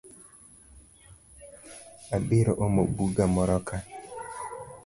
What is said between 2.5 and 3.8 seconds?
omo buga moroka